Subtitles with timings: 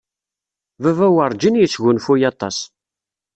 [0.81, 2.57] Baba werjin yesgunfuy aṭas.